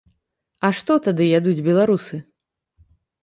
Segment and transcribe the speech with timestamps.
[0.69, 2.21] А што тады ядуць беларусы?